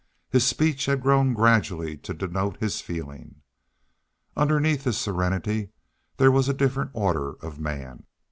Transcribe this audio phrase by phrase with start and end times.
[0.31, 3.43] His speech had grown gradually to denote his feeling.
[4.35, 5.69] Underneath his serenity
[6.17, 8.07] there was a different order of man.